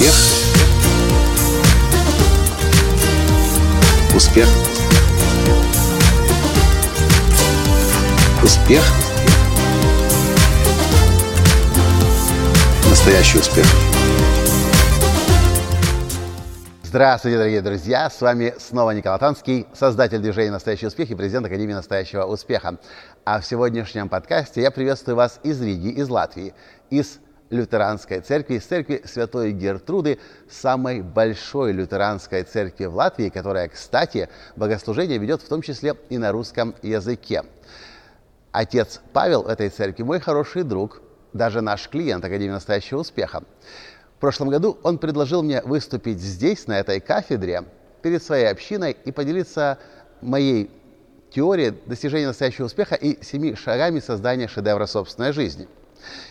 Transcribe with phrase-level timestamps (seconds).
[0.00, 0.14] Успех.
[4.16, 4.48] Успех.
[8.42, 8.82] Успех.
[12.88, 13.66] Настоящий успех.
[16.82, 18.08] Здравствуйте, дорогие друзья!
[18.08, 22.78] С вами снова Николай Танский, создатель движения «Настоящий успех» и президент Академии «Настоящего успеха».
[23.26, 26.54] А в сегодняшнем подкасте я приветствую вас из Риги, из Латвии,
[26.88, 30.18] из лютеранской церкви, из церкви Святой Гертруды,
[30.48, 36.32] самой большой лютеранской церкви в Латвии, которая, кстати, богослужение ведет в том числе и на
[36.32, 37.42] русском языке.
[38.52, 43.42] Отец Павел этой церкви мой хороший друг, даже наш клиент Академии настоящего успеха.
[44.16, 47.64] В прошлом году он предложил мне выступить здесь, на этой кафедре,
[48.02, 49.78] перед своей общиной и поделиться
[50.20, 50.70] моей
[51.30, 55.68] теорией достижения настоящего успеха и семи шагами создания шедевра собственной жизни.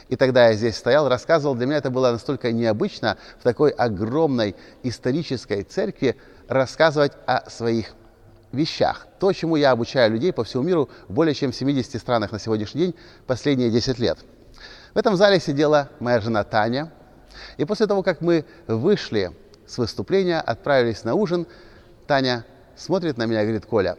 [0.08, 4.56] И тогда я здесь стоял, рассказывал, для меня это было настолько необычно в такой огромной
[4.84, 6.16] исторической церкви
[6.48, 7.94] рассказывать о своих
[8.52, 9.08] вещах.
[9.20, 12.82] То, чему я обучаю людей по всему миру в более чем 70 странах на сегодняшний
[12.82, 12.96] день
[13.28, 14.18] последние 10 лет.
[14.94, 16.92] В этом зале сидела моя жена Таня,
[17.58, 19.32] и после того, как мы вышли
[19.68, 21.46] с выступления, отправились на ужин,
[22.08, 22.46] Таня
[22.76, 23.98] смотрит на меня и говорит, Коля,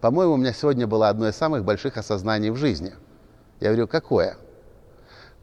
[0.00, 2.94] по-моему, у меня сегодня было одно из самых больших осознаний в жизни.
[3.60, 4.36] Я говорю, какое?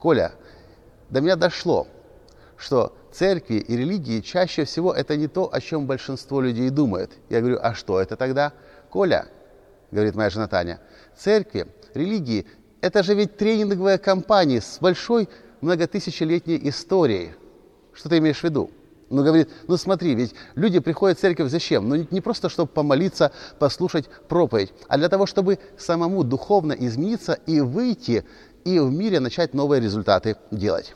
[0.06, 0.34] Коля,
[1.09, 1.88] до меня дошло,
[2.58, 7.14] что церкви и религии чаще всего это не то, о чем большинство людей думает.
[7.28, 8.53] Я говорю, а что это тогда?
[8.92, 9.25] Коля,
[9.89, 10.80] говорит моя жена Таня,
[11.17, 12.45] церкви, религии,
[12.81, 15.28] это же ведь тренинговая компания с большой
[15.62, 17.34] многотысячелетней историей.
[17.92, 18.69] Что ты имеешь в виду?
[19.09, 21.88] Ну, говорит, ну смотри, ведь люди приходят в церковь зачем?
[21.88, 27.62] Ну, не просто, чтобы помолиться, послушать проповедь, а для того, чтобы самому духовно измениться и
[27.62, 28.25] выйти,
[28.64, 30.95] и в мире начать новые результаты делать.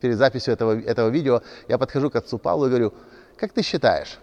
[0.00, 2.92] Перед записью этого, этого видео я подхожу к отцу Павлу и говорю,
[3.36, 4.18] как ты считаешь,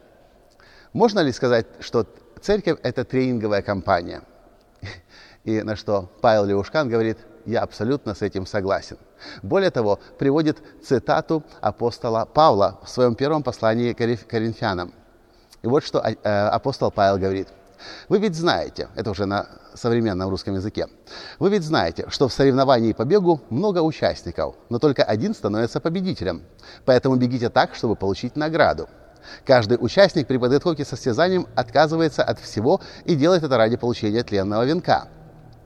[0.91, 2.05] можно ли сказать, что
[2.41, 4.23] церковь– это тренинговая компания?
[5.45, 8.97] И на что Павел Леушкан говорит– я абсолютно с этим согласен.
[9.43, 14.93] Более того, приводит цитату апостола Павла в своем первом послании к Коринфянам.
[15.61, 17.47] И вот что э, апостол Павел говорит.
[18.09, 20.87] Вы ведь знаете, это уже на современном русском языке,
[21.39, 26.43] вы ведь знаете, что в соревновании по бегу много участников, но только один становится победителем.
[26.85, 28.87] Поэтому бегите так, чтобы получить награду.
[29.43, 35.07] Каждый участник при подготовке состязанием отказывается от всего и делает это ради получения тленного венка.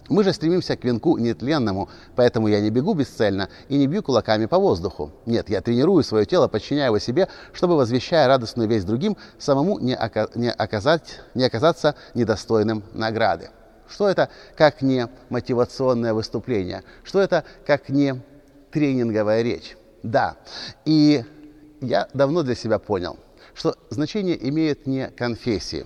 [0.10, 4.48] Мы же стремимся к венку нетленному, поэтому я не бегу бесцельно и не бью кулаками
[4.48, 5.12] по воздуху.
[5.28, 9.96] Нет, я тренирую свое тело, подчиняя его себе, чтобы, возвещая радостную весть другим, самому не,
[9.96, 13.52] ока- не, оказать, не оказаться недостойным награды.
[13.88, 16.84] Что это, как не мотивационное выступление?
[17.04, 18.22] Что это, как не
[18.72, 19.78] тренинговая речь?
[20.04, 20.38] Да,
[20.86, 21.24] и
[21.82, 23.18] я давно для себя понял,
[23.54, 25.86] что значение имеет не конфессии.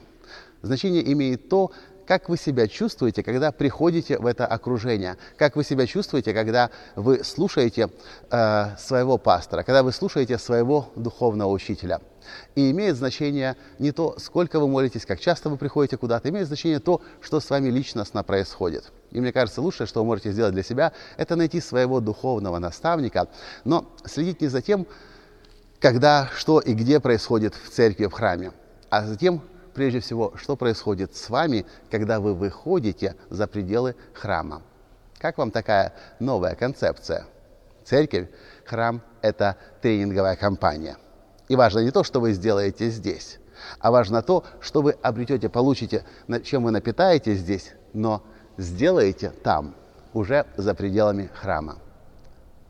[0.62, 1.72] Значение имеет то,
[2.06, 5.18] как вы себя чувствуете, когда приходите в это окружение?
[5.38, 7.90] Как вы себя чувствуете, когда вы слушаете
[8.30, 12.02] э, своего пастора, когда вы слушаете своего духовного учителя?
[12.56, 16.80] И имеет значение не то, сколько вы молитесь, как часто вы приходите куда-то, имеет значение
[16.80, 18.92] то, что с вами личностно происходит.
[19.12, 23.28] И мне кажется, лучшее, что вы можете сделать для себя, это найти своего духовного наставника,
[23.64, 24.88] но следить не за тем,
[25.80, 28.54] когда, что и где происходит в церкви, в храме,
[28.90, 29.42] а за тем,
[29.74, 34.62] прежде всего, что происходит с вами, когда вы выходите за пределы храма.
[35.18, 37.26] Как вам такая новая концепция?
[37.86, 38.30] Церковь,
[38.66, 40.98] храм– это тренинговая компания.
[41.50, 43.40] И важно не то, что вы сделаете здесь,
[43.80, 46.06] а важно то, что вы обретете, получите,
[46.44, 48.24] чем вы напитаетесь здесь, но
[48.58, 49.76] сделаете там,
[50.14, 51.78] уже за пределами храма.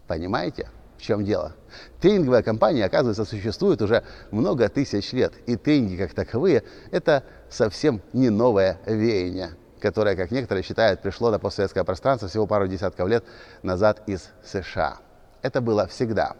[0.07, 0.69] Понимаете?
[1.03, 1.53] Чем дело?
[1.99, 5.33] Тренинговая компания, оказывается, существует уже много тысяч лет.
[5.47, 11.39] И тренинги как таковые– это совсем не новое веяние, которое, как некоторые считают, пришло на
[11.39, 13.25] постсоветское пространство всего пару десятков лет
[13.63, 14.99] назад из США.
[15.41, 16.37] Это было всегда.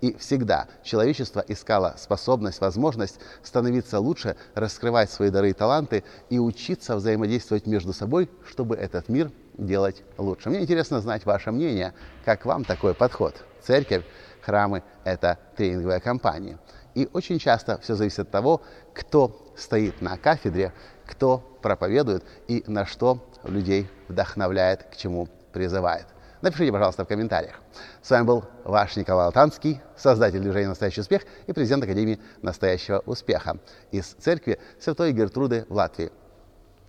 [0.00, 6.94] И всегда человечество искало способность, возможность становиться лучше, раскрывать свои дары и таланты и учиться
[6.94, 10.50] взаимодействовать между собой, чтобы этот мир делать лучше.
[10.50, 14.04] Мне интересно знать ваше мнение, как вам такой подход– церковь,
[14.42, 16.58] храмы– это тренинговая компания.
[16.94, 18.62] И очень часто все зависит от того,
[18.92, 20.72] кто стоит на кафедре,
[21.06, 26.06] кто проповедует и на что людей вдохновляет, к чему призывает.
[26.40, 27.58] Напишите, пожалуйста, в комментариях.
[28.02, 33.58] С вами был ваш Николай Алтанский, создатель движения «Настоящий успех» и президент Академии «Настоящего успеха»
[33.90, 36.12] из церкви Святой Гертруды в Латвии.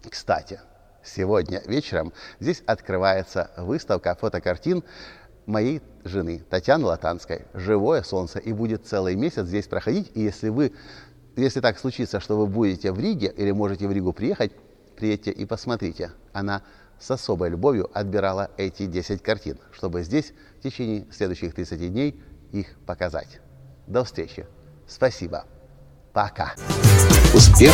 [0.10, 0.60] Кстати,
[1.06, 4.84] сегодня вечером здесь открывается выставка фотокартин
[5.46, 10.12] моей жены Татьяны Латанской «Живое солнце» и будет целый месяц здесь проходить.
[10.16, 10.74] И если вы,
[11.36, 14.52] если так случится, что вы будете в Риге или можете в Ригу приехать,
[14.96, 16.12] приедьте и посмотрите.
[16.34, 16.64] Она
[17.00, 22.20] с особой любовью отбирала эти 10 картин, чтобы здесь в течение следующих 30 дней
[22.52, 23.40] их показать.
[23.88, 24.48] До встречи.
[24.88, 25.46] Спасибо.
[26.14, 26.54] Пока.
[27.34, 27.74] Успех.